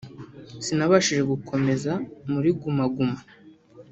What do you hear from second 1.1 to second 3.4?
gukomeza muri Guma Guma